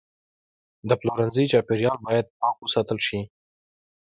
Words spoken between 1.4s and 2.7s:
چاپیریال باید پاک